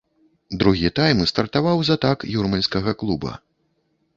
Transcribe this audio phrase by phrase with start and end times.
[0.61, 3.31] Другі тайм стартаваў з атак юрмальскага клуба.